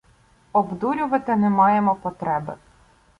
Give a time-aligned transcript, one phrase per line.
[0.51, 2.53] Обдурювати не маємо потреби.